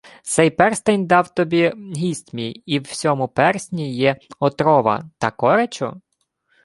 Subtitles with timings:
[0.23, 2.51] —Сей перстень дав тобі гість мій.
[2.65, 5.05] І в сьому персні є отрова.
[5.19, 6.01] Тако речу?